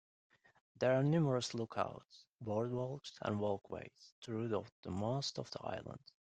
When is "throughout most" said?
4.23-5.37